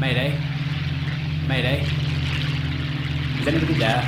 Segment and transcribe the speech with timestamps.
[0.00, 0.38] Mayday.
[1.48, 1.82] Mayday.
[3.40, 4.02] Is anybody there?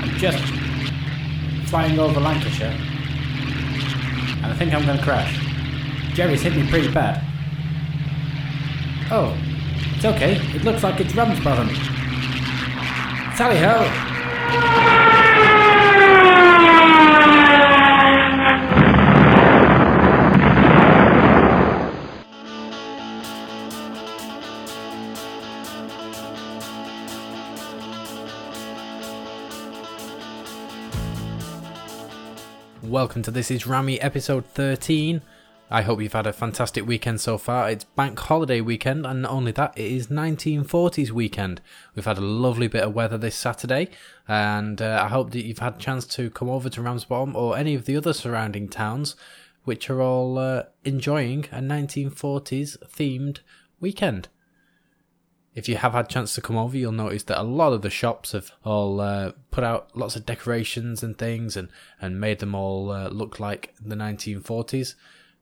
[0.00, 0.42] I'm just
[1.68, 2.68] flying over Lancashire.
[4.42, 5.38] And I think I'm gonna crash.
[6.14, 7.22] Jerry's hit me pretty bad.
[9.10, 9.36] Oh,
[9.96, 10.36] it's okay.
[10.54, 11.68] It looks like it's Ramsbottom.
[13.36, 14.93] Sally ho!
[32.94, 35.20] Welcome to This Is Rammy episode 13.
[35.68, 37.68] I hope you've had a fantastic weekend so far.
[37.68, 41.60] It's bank holiday weekend, and not only that, it is 1940s weekend.
[41.96, 43.88] We've had a lovely bit of weather this Saturday,
[44.28, 47.58] and uh, I hope that you've had a chance to come over to Ramsbottom or
[47.58, 49.16] any of the other surrounding towns,
[49.64, 53.40] which are all uh, enjoying a 1940s themed
[53.80, 54.28] weekend.
[55.54, 57.82] If you have had a chance to come over, you'll notice that a lot of
[57.82, 61.68] the shops have all uh, put out lots of decorations and things and,
[62.00, 64.94] and made them all uh, look like the 1940s.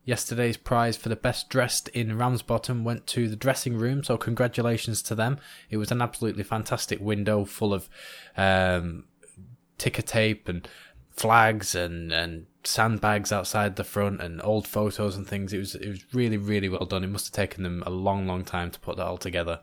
[0.04, 5.00] Yesterday's prize for the best dressed in Ramsbottom went to the dressing room, so congratulations
[5.02, 5.38] to them.
[5.70, 7.88] It was an absolutely fantastic window full of
[8.36, 9.04] um,
[9.78, 10.68] ticker tape and
[11.12, 15.52] flags and, and sandbags outside the front and old photos and things.
[15.52, 17.04] It was it was really really well done.
[17.04, 19.60] It must have taken them a long long time to put that all together.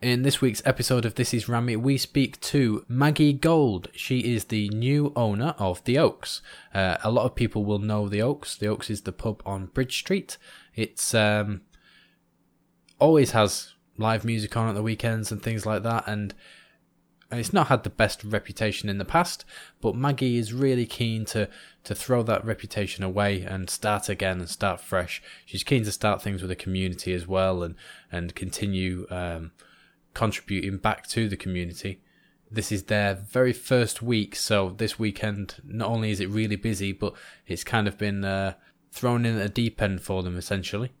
[0.00, 3.88] In this week's episode of This Is Rami, we speak to Maggie Gold.
[3.94, 6.40] She is the new owner of The Oaks.
[6.72, 8.54] Uh, a lot of people will know The Oaks.
[8.54, 10.38] The Oaks is the pub on Bridge Street.
[10.76, 11.62] It's um,
[13.00, 16.32] always has live music on at the weekends and things like that, and
[17.32, 19.44] it's not had the best reputation in the past.
[19.80, 21.48] But Maggie is really keen to
[21.82, 25.20] to throw that reputation away and start again and start fresh.
[25.44, 27.74] She's keen to start things with the community as well, and
[28.12, 29.08] and continue.
[29.10, 29.50] Um,
[30.14, 32.02] contributing back to the community.
[32.50, 36.92] This is their very first week, so this weekend not only is it really busy,
[36.92, 37.14] but
[37.46, 38.54] it's kind of been uh,
[38.90, 40.92] thrown in at a deep end for them essentially.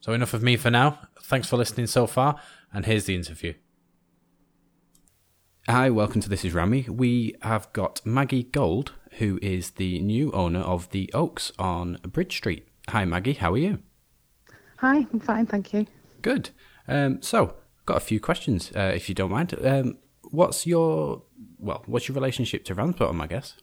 [0.00, 1.00] So enough of me for now.
[1.22, 2.40] Thanks for listening so far,
[2.72, 3.54] and here's the interview.
[5.68, 6.88] Hi, welcome to This Is Rammy.
[6.88, 12.36] We have got Maggie Gold, who is the new owner of the Oaks on Bridge
[12.36, 12.68] Street.
[12.88, 13.32] Hi, Maggie.
[13.32, 13.80] How are you?
[14.76, 15.86] Hi, I'm fine, thank you.
[16.22, 16.50] Good.
[16.86, 19.54] Um, so, got a few questions, uh, if you don't mind.
[19.64, 19.98] Um,
[20.30, 21.22] what's your
[21.58, 21.82] well?
[21.86, 23.20] What's your relationship to Ramsbottom?
[23.20, 23.54] I guess.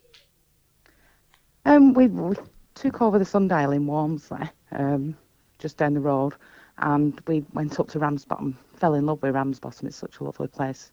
[1.66, 2.34] Um, we, we
[2.74, 5.16] took over the Sundial in Walmsley, um,
[5.58, 6.34] just down the road,
[6.78, 8.58] and we went up to Ramsbottom.
[8.76, 9.86] Fell in love with Ramsbottom.
[9.86, 10.90] It's such a lovely place,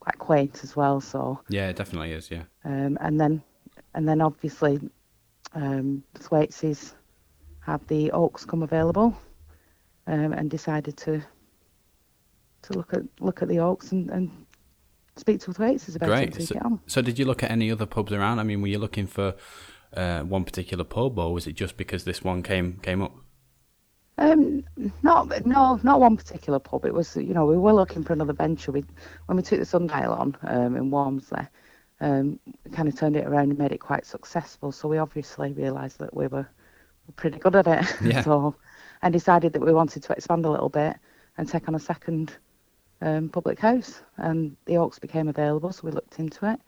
[0.00, 1.00] quite quaint as well.
[1.00, 2.30] So Yeah, it definitely is.
[2.30, 2.44] Yeah.
[2.64, 3.42] um, and then
[3.94, 4.80] and then obviously
[5.54, 6.94] um, Thwaites
[7.60, 9.16] had the Oaks come available,
[10.06, 11.22] um, and decided to
[12.64, 14.30] to look at look at the Oaks and, and
[15.16, 16.42] speak to Thwaites about it Great.
[16.42, 16.80] So, it on.
[16.86, 18.38] so, did you look at any other pubs around?
[18.38, 19.34] I mean, were you looking for
[19.96, 23.12] uh, one particular pub, or was it just because this one came came up?
[24.16, 24.64] Um,
[25.02, 26.84] not no, not one particular pub.
[26.84, 28.72] It was you know we were looking for another venture.
[28.72, 28.84] We
[29.26, 31.46] when we took the Sundial on um, in Walmsley,
[32.00, 34.72] um, we kind of turned it around and made it quite successful.
[34.72, 36.48] So we obviously realised that we were
[37.16, 37.96] pretty good at it.
[38.02, 38.22] Yeah.
[38.22, 38.54] so
[39.02, 40.96] and decided that we wanted to expand a little bit
[41.36, 42.32] and take on a second
[43.04, 44.00] um, public house.
[44.16, 46.60] And the Oaks became available, so we looked into it.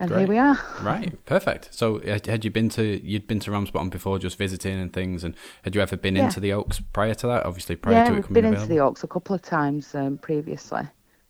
[0.00, 0.20] And Great.
[0.20, 0.58] here we are.
[0.82, 1.68] Right, perfect.
[1.72, 5.34] So, had you been to you'd been to Ramsbottom before, just visiting and things, and
[5.62, 6.24] had you ever been Yeah.
[6.24, 7.46] into the Oaks prior to that?
[7.46, 8.62] Obviously, prior yeah, to it we've been available.
[8.62, 10.82] into the Oaks a couple of times um, previously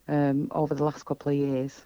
[0.07, 1.85] um, over the last couple of years.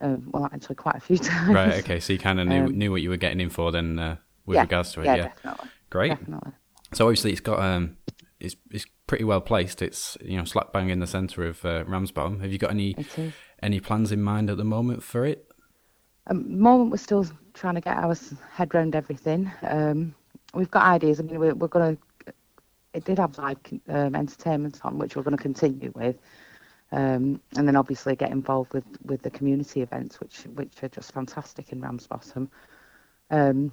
[0.00, 1.54] Um, well, actually, quite a few times.
[1.54, 1.78] Right.
[1.84, 2.00] Okay.
[2.00, 4.16] So you kind of knew Um, knew what you were getting in for then, uh,
[4.46, 5.06] with yeah, regards to it.
[5.06, 5.22] yeah, Yeah.
[5.28, 6.08] definitely, Great.
[6.18, 6.52] definitely.
[6.94, 7.96] So obviously it's got um,
[8.40, 9.82] it's it's pretty well placed.
[9.82, 12.40] It's you know slap bang in the centre of uh, Ramsbottom.
[12.40, 12.96] Have you got any
[13.62, 15.52] any plans in mind at the moment for it?
[16.26, 18.16] At Um, moment we're still trying to get our
[18.50, 19.52] head round everything.
[19.64, 20.14] Um,
[20.54, 21.20] we've got ideas.
[21.20, 22.32] I mean, we're, we're going to.
[22.94, 23.58] It did have live
[23.90, 26.16] um, entertainment on, which we're going to continue with,
[26.90, 31.12] um, and then obviously get involved with, with the community events, which which are just
[31.12, 32.48] fantastic in Ramsbottom.
[33.30, 33.72] Um,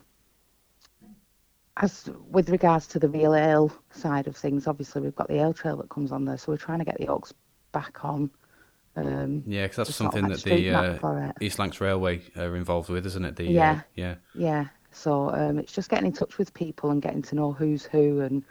[1.80, 5.54] as with regards to the real ale side of things, obviously we've got the ale
[5.54, 7.34] trail that comes on there, so we're trying to get the Oaks
[7.72, 8.30] back on.
[8.96, 11.32] Um, Yeah, because that's something that the uh.
[11.40, 13.36] East Lancs Railway are involved with, isn't it?
[13.36, 13.82] The, uh, Yeah.
[13.96, 14.16] yeah.
[14.36, 14.66] Yeah.
[14.92, 18.22] So um, it's just getting in touch with people and getting to know who's who
[18.22, 18.44] and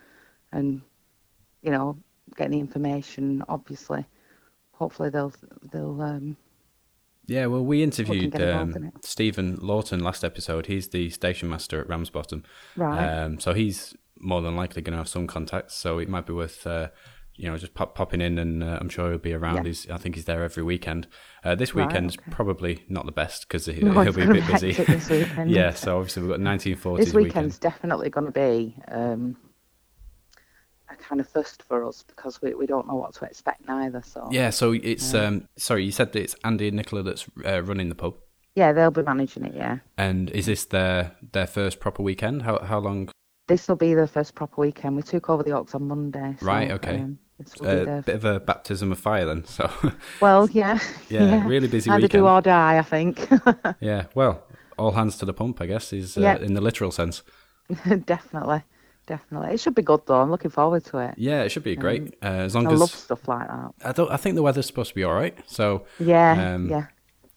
[0.52, 0.80] and
[1.62, 1.98] you know
[2.36, 3.42] getting the information.
[3.48, 4.06] Obviously,
[4.72, 5.32] hopefully they'll
[5.72, 6.36] they'll um,
[7.28, 8.90] Yeah, well, we interviewed in um.
[9.02, 10.66] Stephen Lawton last episode.
[10.66, 12.42] He's the station master at Ramsbottom.
[12.74, 13.06] Right.
[13.22, 15.74] Um, so he's more than likely going to have some contacts.
[15.74, 16.88] So it might be worth uh,
[17.38, 19.58] you know, just pop, popping in, and uh, I'm sure he'll be around.
[19.58, 19.62] Yeah.
[19.64, 21.06] He's, I think he's there every weekend.
[21.44, 22.30] Uh, this Right, weekend's okay.
[22.32, 24.68] probably not the best because he, No, it's be a bit busy.
[25.10, 27.14] weekend, yeah, so obviously we've got 1940s This weekend.
[27.14, 29.36] weekend's definitely going to be um,
[30.98, 34.02] kind of first for us because we, we don't know what to expect neither.
[34.02, 37.62] So Yeah, so it's um, sorry, you said that it's Andy and Nicola that's uh,
[37.62, 38.14] running the pub,
[38.54, 39.54] yeah, they'll be managing it.
[39.54, 42.42] Yeah, and is this their their first proper weekend?
[42.42, 43.08] How how long?
[43.46, 44.94] this will be the first proper weekend.
[44.96, 46.36] We took over the Oaks on Monday.
[46.38, 46.98] so, Right, okay.
[46.98, 47.44] Um, A
[47.84, 49.44] the bit of a baptism of fire then.
[49.46, 49.70] So
[50.20, 50.78] well, yeah,
[51.08, 52.26] Yeah, really busy Either do weekend.
[52.26, 53.26] or die, I think.
[53.80, 54.42] yeah, well,
[54.76, 56.36] all hands to the pump, I guess, is uh, Yeah.
[56.38, 57.22] in the literal sense.
[58.06, 58.62] definitely,
[59.08, 59.54] definitely.
[59.54, 60.20] It should be good though.
[60.20, 61.14] I'm looking forward to it.
[61.16, 63.70] Yeah, it should be great uh, as long I as love stuff like that.
[63.84, 64.10] I don't.
[64.10, 66.86] I think the weather's supposed to be all right, so Yeah, Um, yeah,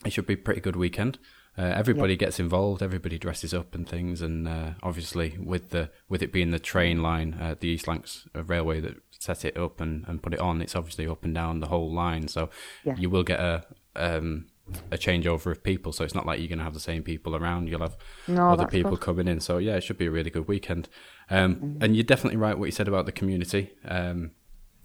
[0.05, 1.17] it should be a pretty good weekend.
[1.57, 2.81] Uh, everybody gets involved.
[2.81, 7.01] Everybody dresses up and things, and uh, obviously with the with it being the train
[7.01, 10.61] line, uh, the East Lancs Railway that set it up and, and put it on,
[10.61, 12.27] it's obviously up and down the whole line.
[12.27, 12.49] So
[12.85, 12.95] Yeah.
[12.97, 13.63] you will get a
[13.95, 14.47] um,
[14.91, 15.91] a changeover of people.
[15.91, 17.67] So it's not like you're going to have the same people around.
[17.67, 17.97] You'll have
[18.27, 19.01] No, other people good.
[19.01, 19.39] coming in.
[19.39, 20.87] So yeah, it should be a really good weekend.
[21.29, 21.83] Um, Mm-hmm.
[21.83, 23.71] And you're definitely right what you said about the community.
[23.85, 24.31] Um,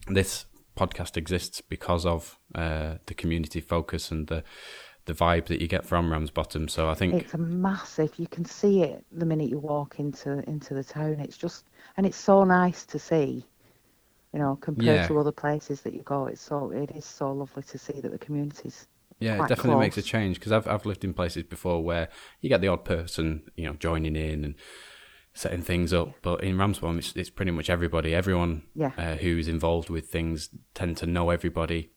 [0.08, 0.46] this
[0.76, 4.42] podcast exists because of uh, the community focus and the
[5.06, 6.66] the vibe that you get from Ramsbottom.
[6.66, 8.12] So I think It's a massive.
[8.18, 11.20] You can see it the minute you walk into into the town.
[11.20, 11.64] It's just,
[11.96, 13.46] and it's so nice to see.
[14.32, 15.06] You know, compared Yeah.
[15.06, 18.10] to other places that you go, it's so it is so lovely to see that
[18.10, 18.88] the community's
[19.18, 22.08] yeah, it definitely makes a change because I've I've lived in places before where
[22.40, 24.54] you get the odd person you know joining in and
[25.34, 28.14] setting things up, but in Ramsbottom it's it's pretty much everybody.
[28.14, 28.92] Everyone Yeah.
[28.96, 31.90] uh, who's involved with things tend to know everybody.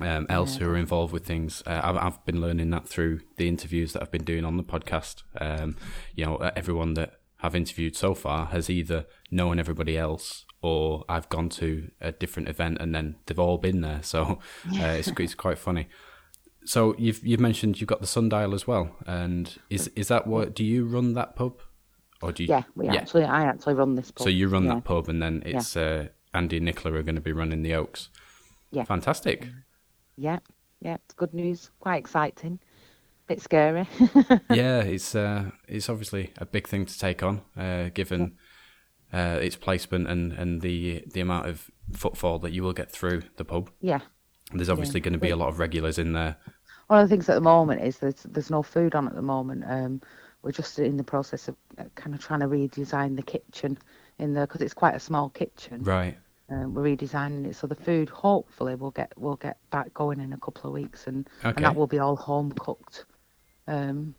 [0.00, 3.48] Um, else who are involved with things, uh, I've, I've been learning that through the
[3.48, 5.24] interviews that I've been doing on the podcast.
[5.40, 5.74] Um,
[6.14, 11.04] you know, uh, everyone that I've interviewed so far has either known everybody else or
[11.08, 14.00] I've gone to a different event and then they've all been there.
[14.04, 14.38] So
[14.74, 15.88] uh, it's it's quite funny.
[16.68, 20.54] So you've you've mentioned you've got the sundial as well, and is is that what
[20.54, 21.62] do you run that pub,
[22.20, 22.50] or do you?
[22.50, 22.64] yeah.
[22.74, 24.10] We actually, I actually run this.
[24.10, 24.22] Pub.
[24.22, 24.74] So you run yeah.
[24.74, 27.72] that pub, and then it's uh, Andy and Nicola are going to be running the
[27.72, 28.10] Oaks.
[28.70, 28.84] Yeah.
[28.84, 29.48] fantastic.
[30.18, 30.40] Yeah,
[30.82, 30.96] yeah.
[30.96, 31.70] It's good news.
[31.80, 32.60] Quite exciting.
[33.28, 33.88] Bit scary.
[34.50, 38.36] yeah, it's uh, it's obviously a big thing to take on, uh, given
[39.10, 43.22] uh, its placement and, and the the amount of footfall that you will get through
[43.38, 43.70] the pub.
[43.80, 44.00] yeah.
[44.52, 46.36] There's obviously going to be a lot of regulars in there.
[46.88, 49.22] One of the things at the moment is there's there's no food on at the
[49.22, 49.64] moment.
[49.66, 50.00] Um,
[50.42, 53.78] we're just in the process of uh, kind of trying to redesign the kitchen
[54.18, 55.82] in there because it's quite a small kitchen.
[55.84, 56.16] Right.
[56.50, 60.32] Um, we're redesigning it so the food hopefully will get will get back going in
[60.32, 61.52] a couple of weeks and, Okay.
[61.56, 63.04] and that will be all home cooked
[63.66, 64.14] um,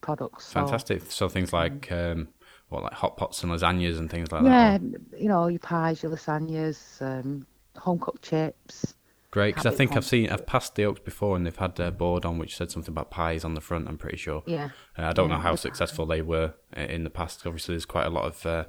[0.00, 0.46] products.
[0.46, 1.02] So, Fantastic.
[1.10, 2.28] So things like um,
[2.70, 4.82] what, like hot pots and lasagnas and things like yeah, that.
[4.82, 7.46] Yeah, you know your pies, your lasagnas, um,
[7.76, 8.94] home cooked chips.
[9.36, 11.90] Great, because I think I've seen I've passed the Oaks before, and they've had a
[11.90, 13.86] board on which said something about pies on the front.
[13.86, 14.42] I'm pretty sure.
[14.46, 14.70] Yeah.
[14.98, 17.46] Uh, I don't know how the- successful they were uh, in the past.
[17.46, 18.64] Obviously, there's quite a lot of uh,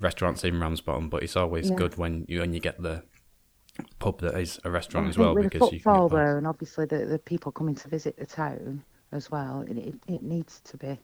[0.00, 1.76] restaurants in Ramsbottom, but it's always Yeah.
[1.76, 3.04] good when you when you get the
[4.00, 6.24] pub that is a restaurant as well with the because you can footfall get pies.
[6.26, 8.82] there, and obviously the, the people coming to visit the town
[9.12, 9.60] as well.
[9.68, 10.98] It, it, it needs to be.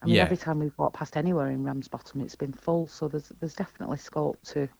[0.00, 0.22] I mean, Yeah.
[0.22, 2.86] every time we've walked past anywhere in Ramsbottom, it's been full.
[2.86, 4.70] So there's there's definitely scope to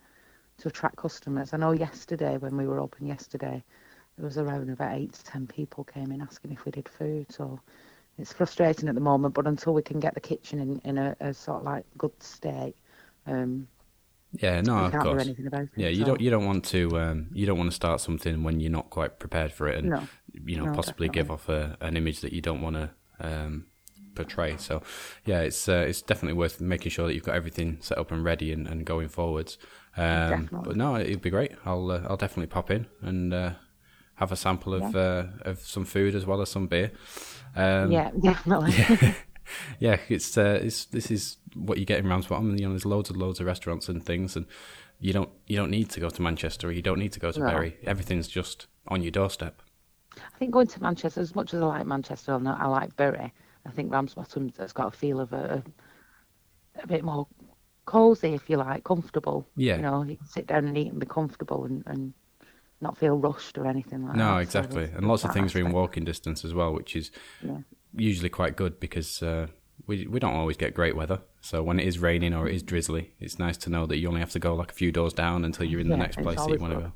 [0.59, 1.53] to attract customers.
[1.53, 3.63] I know yesterday when we were open yesterday,
[4.17, 7.27] there was around about eight to ten people came in asking if we did food.
[7.31, 7.61] So
[8.19, 11.17] it's frustrating at the moment, but until we can get the kitchen in in a,
[11.21, 12.75] a sort of like good state,
[13.27, 13.69] um,
[14.33, 15.23] Yeah, no, of course.
[15.25, 15.71] anything about it.
[15.77, 18.43] Yeah, you so- don't you don't want to um, you don't want to start something
[18.43, 20.03] when you're not quite prepared for it, and No.
[20.45, 22.91] you know No, possibly give off a, an image that you don't want to
[23.21, 23.67] um,
[24.17, 24.57] portray.
[24.57, 24.83] So,
[25.25, 28.25] yeah, it's uh, it's definitely worth making sure that you've got everything set up and
[28.25, 29.59] ready and, and going forwards.
[29.99, 31.53] Um, but no, it'd be great.
[31.65, 33.51] I'll uh, I'll definitely pop in and uh,
[34.15, 36.93] have a sample of uh, of some food as well as some beer.
[37.57, 38.75] Um, yeah, definitely.
[39.81, 42.57] yeah, it's uh, it's this is what you get in Ramsbottom.
[42.59, 44.47] You know, there's loads and loads of restaurants and things, and
[45.01, 46.69] you don't you don't need to go to Manchester.
[46.69, 47.47] or You don't need to go to No.
[47.47, 47.77] Bury.
[47.85, 49.63] Everything's just on your doorstep.
[50.17, 53.33] I think going to Manchester, as much as I like Manchester and I like Bury,
[53.67, 55.63] I think Ramsbottom has got a feel of a,
[56.83, 57.27] a bit more
[57.97, 59.49] cosy, if you like, comfortable.
[59.57, 59.77] Yeah.
[59.77, 62.13] You know, you can sit down and eat and be comfortable and, and
[62.81, 64.19] not feel rushed or anything like that.
[64.19, 67.11] No, exactly, there's- and lots of things are in walking distance as well, which is
[67.43, 67.59] Yeah.
[67.95, 69.47] usually quite good because uh,
[69.87, 71.21] we we don't always get great weather.
[71.41, 74.09] So when it is raining or it is drizzly, it's nice to know that you
[74.09, 76.39] only have to go like a few doors down until you're in the next place
[76.45, 76.93] that you want to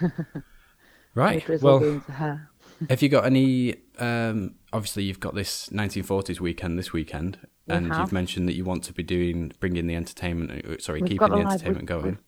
[0.00, 0.10] go.
[1.14, 1.46] right.
[1.62, 2.50] Well, being to her.
[2.88, 3.76] have you got any?
[3.98, 8.64] Um, obviously, you've got this 1940s weekend this weekend, We and you've mentioned that you
[8.64, 10.64] want to be doing bringing the entertainment.
[10.64, 12.18] uh, Sorry, We've keeping the live- entertainment going.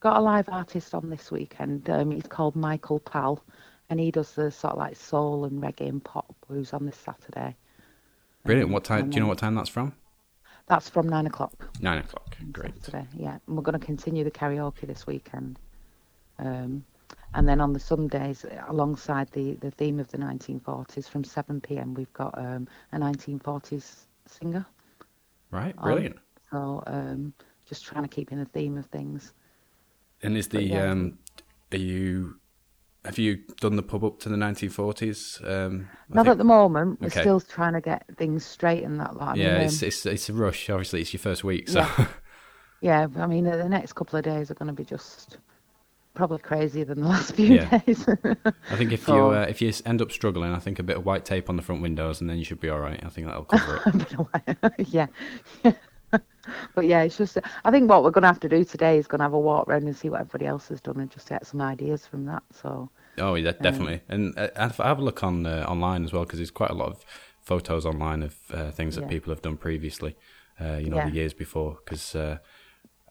[0.00, 1.88] got a live artist on this weekend.
[1.88, 3.42] Um, he's called Michael Pal,
[3.90, 6.34] and he does the sort of like soul and reggae and pop.
[6.48, 7.54] blues on this Saturday?
[8.44, 8.70] Brilliant.
[8.70, 9.10] What time?
[9.10, 9.92] Do you know what time that's from?
[10.66, 11.52] That's from nine o'clock.
[11.80, 12.36] Nine o'clock.
[12.50, 12.74] Great.
[12.84, 13.38] Saturday, yeah.
[13.46, 15.58] And we're going to continue the karaoke this weekend.
[16.38, 16.84] Um,
[17.34, 21.94] and then on the Sundays, alongside the, the theme of the 1940s, from 7 p.m.,
[21.94, 24.66] we've got um, a 1940s singer.
[25.50, 26.16] Right, brilliant.
[26.50, 27.34] so um,
[27.66, 29.32] just trying to keep in the theme of things.
[30.22, 30.90] And is the yeah.
[30.90, 31.18] um,
[31.72, 32.36] are you
[33.04, 35.44] have you done the pub up to the 1940s?
[35.48, 36.32] Um, Not think...
[36.32, 37.00] at the moment.
[37.00, 37.20] We're okay.
[37.20, 39.16] still trying to get things straight and that.
[39.16, 40.70] Like, yeah, I mean, it's, it's it's a rush.
[40.70, 41.80] Obviously, it's your first week, so.
[41.80, 42.06] Yeah,
[42.80, 45.38] yeah I mean, the next couple of days are going to be just
[46.14, 47.78] probably crazier than the last few yeah.
[47.78, 48.06] days.
[48.08, 51.04] I think if you uh, if you end up struggling, I think a bit of
[51.04, 53.02] white tape on the front windows, and then you should be all right.
[53.04, 54.78] I think that'll cover it.
[54.92, 55.06] yeah.
[55.64, 55.72] yeah.
[56.74, 59.06] but yeah, it's just I think what we're going to have to do today is
[59.06, 61.28] going to have a walk around and see what everybody else has done and just
[61.28, 62.42] get some ideas from that.
[62.52, 62.90] So.
[63.18, 66.38] Oh yeah, definitely, um, and uh, have a look on uh, online as well because
[66.38, 67.04] there's quite a lot of
[67.42, 69.08] photos online of uh, things that yeah.
[69.08, 70.16] people have done previously.
[70.60, 72.14] Uh, you know, the years before because.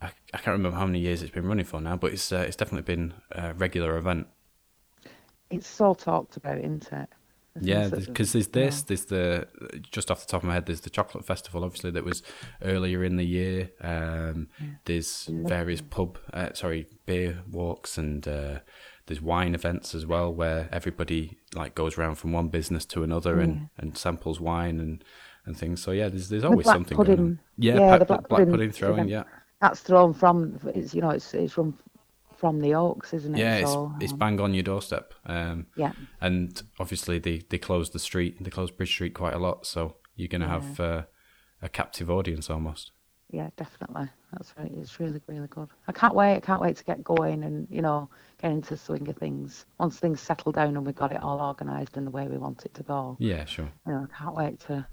[0.02, 2.44] I, I can't remember how many years it's been running for now, but it's uh,
[2.48, 4.28] it's definitely been a regular event.
[5.50, 7.10] It's so talked about, isn't it?
[7.60, 8.84] Yeah, because there's this, yeah.
[8.88, 9.48] there's the
[9.92, 12.24] just off the top of my head, there's the chocolate festival, obviously that was
[12.62, 13.72] earlier in the year.
[13.82, 14.68] Um, yeah.
[14.86, 18.60] There's various pub, uh, sorry, beer walks, and uh,
[19.08, 23.36] there's wine events as well, where everybody like goes around from one business to another
[23.36, 23.44] yeah.
[23.44, 25.04] and, and samples wine and,
[25.46, 25.84] and things.
[25.84, 27.16] So yeah, there's there's always the something pudding.
[27.18, 27.40] going on.
[27.58, 29.10] Yeah, yeah the black, black pudding, pudding throwing.
[29.10, 29.24] Yeah,
[29.62, 31.78] that's thrown from it's you know it's it's from
[32.36, 33.40] from the Oaks, isn't it?
[33.40, 35.14] Yeah, it's, so, it's um, bang on your doorstep.
[35.28, 35.92] Um, yeah.
[36.22, 39.98] And obviously they, they close the street, they close Bridge Street quite a lot, so
[40.16, 40.54] you're going to yeah.
[40.54, 41.04] have uh,
[41.62, 42.94] a captive audience almost.
[43.30, 44.10] Yeah, definitely.
[44.34, 44.72] That's right.
[44.76, 45.70] It's really, really good.
[45.88, 46.38] I can't wait.
[46.38, 48.10] I can't wait to get going and, you know,
[48.42, 49.68] get into the swing of things.
[49.78, 52.66] Once things settle down and we've got it all organised in the way we want
[52.66, 53.18] it to go.
[53.20, 53.72] Yeah, sure.
[53.86, 54.86] You know, I can't wait to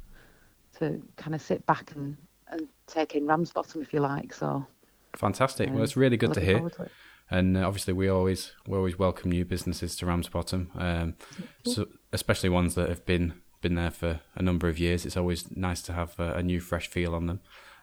[0.80, 2.16] to kind of sit back and,
[2.50, 4.32] and take in Ramsbottom, if you like.
[4.32, 4.66] So
[5.16, 5.68] Fantastic.
[5.68, 6.60] Um, well, it's really good to hear.
[6.60, 6.90] To
[7.30, 11.14] and uh, obviously we always we always welcome new businesses to Ramsbottom, um,
[11.64, 15.04] so especially ones that have been been there for a number of years.
[15.04, 17.40] It's always nice to have a, a new fresh feel on them.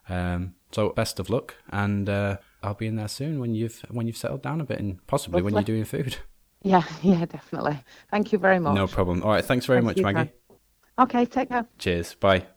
[0.08, 4.08] Um, so best of luck, and uh, I'll be in there soon when you've when
[4.08, 5.54] you've settled down a bit, and possibly Lovely.
[5.54, 6.18] when you're doing food.
[6.62, 7.78] Yeah, yeah, definitely.
[8.10, 8.74] Thank you very much.
[8.74, 9.22] No problem.
[9.22, 10.32] All right, thanks very much, Maggie.
[10.98, 11.68] Okay, take care.
[11.78, 12.16] Cheers.
[12.16, 12.48] Bye.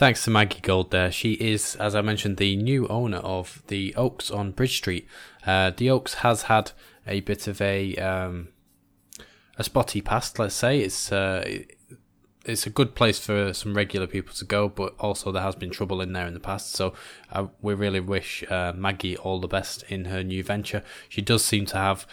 [0.00, 1.12] Thanks to Maggie Gold there.
[1.12, 5.06] She is, as I mentioned, the new owner of the Oaks on Bridge Street.
[5.44, 6.72] Uh, the Oaks has had
[7.06, 8.48] a bit of a um,
[9.58, 10.80] a spotty past, let's say.
[10.80, 11.64] It's uh,
[12.46, 15.68] it's a good place for some regular people to go, but also there has been
[15.68, 16.72] trouble in there in the past.
[16.72, 16.94] So
[17.30, 20.82] uh, we really wish uh, Maggie all the best in her new venture.
[21.10, 22.06] She does seem to have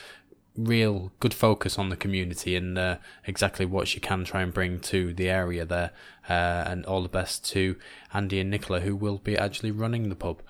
[0.57, 4.79] real good focus on the community and uh, exactly what she can try and bring
[4.79, 5.91] to the area there.
[6.27, 7.77] Uh, and all the best to
[8.13, 10.41] Andy and Nicola, who will be actually running the pub.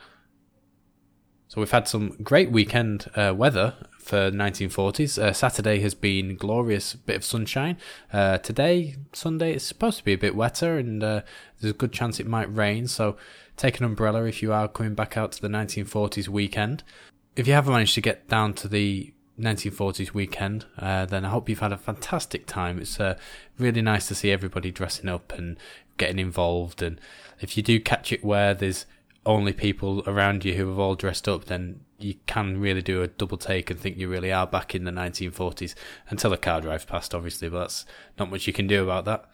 [1.49, 5.17] So we've had some great weekend uh, weather for 1940s.
[5.17, 7.77] Uh, Saturday has been glorious, bit of sunshine.
[8.11, 11.21] Uh, today, Sunday, it's supposed to be a bit wetter, and uh,
[11.59, 12.87] there's a good chance it might rain.
[12.87, 13.15] So
[13.55, 16.83] take an umbrella if you are coming back out to the 1940s weekend.
[17.37, 21.49] If you haven't managed to get down to the 1940s weekend, uh, then I hope
[21.49, 22.79] you've had a fantastic time.
[22.79, 23.17] It's uh,
[23.57, 25.57] really nice to see everybody dressing up and
[25.97, 26.81] getting involved.
[26.81, 26.99] And
[27.39, 28.85] if you do catch it where there's
[29.25, 33.07] only people around you who have all dressed up, then you can really do a
[33.07, 35.75] double take and think you really are back in the 1940s
[36.09, 37.85] until a car drives past, obviously, but that's
[38.17, 39.25] not much you can do about that.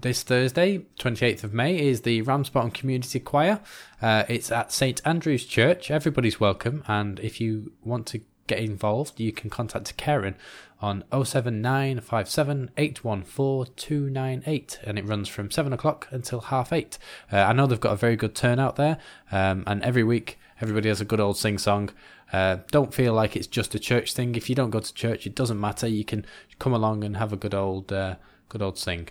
[0.00, 3.58] This Thursday, 28th of May, is the Ramsbottom Community Choir.
[4.00, 5.90] Uh, it's at St Andrew's Church.
[5.90, 10.36] Everybody's welcome, and if you want to get involved, you can contact Karen
[10.80, 16.98] on 07957 and it runs from 7 o'clock until half 8.
[17.32, 18.98] Uh, I know they've got a very good turnout there,
[19.32, 21.90] um, and every week everybody has a good old sing song.
[22.32, 24.34] Uh, don't feel like it's just a church thing.
[24.34, 25.86] If you don't go to church, it doesn't matter.
[25.86, 26.26] You can
[26.58, 28.16] come along and have a good old, uh,
[28.48, 29.08] good old sing.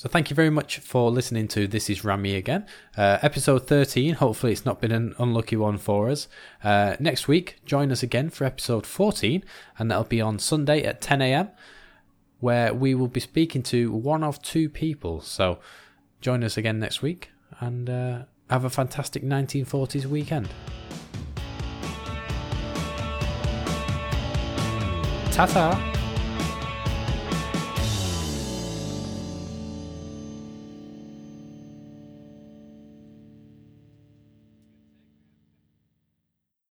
[0.00, 2.64] So thank you very much for listening to This Is Rammy again.
[2.96, 6.26] Uh, episode 13, hopefully it's not been an unlucky one for us.
[6.64, 9.44] Uh, next week, join us again for episode 14,
[9.78, 11.50] and that'll be on Sunday at 10am,
[12.38, 15.20] where we will be speaking to one of two people.
[15.20, 15.58] So
[16.22, 20.48] join us again next week, and uh, have a fantastic 1940s weekend.
[25.30, 25.99] Ta-ta!